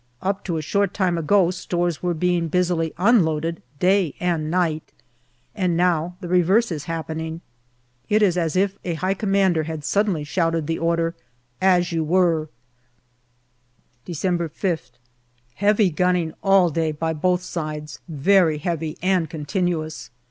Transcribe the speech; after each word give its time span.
Up 0.19 0.43
to 0.45 0.57
a 0.57 0.63
short 0.63 0.95
time 0.95 1.15
ago 1.15 1.51
stores 1.51 2.01
were 2.01 2.15
being 2.15 2.47
busily 2.47 2.91
unloaded 2.97 3.61
day 3.77 4.15
and 4.19 4.49
night, 4.49 4.93
and 5.53 5.77
now 5.77 6.15
the 6.21 6.27
reverse 6.27 6.71
is 6.71 6.85
happening. 6.85 7.41
It 8.09 8.23
is 8.23 8.35
as 8.35 8.55
if 8.55 8.79
a 8.83 8.95
High 8.95 9.13
Commander 9.13 9.65
had 9.65 9.83
suddenly 9.85 10.23
shouted 10.23 10.65
the 10.65 10.79
order," 10.79 11.13
As 11.77 11.91
you 11.91 12.03
were/' 12.03 12.49
December 14.03 14.49
5th. 14.49 14.93
Heavy 15.53 15.91
gunning 15.91 16.33
all 16.41 16.71
day 16.71 16.91
by 16.91 17.13
both 17.13 17.43
sides 17.43 17.99
very 18.09 18.57
heavy 18.57 18.97
and 19.03 19.29
continuous. 19.29 20.09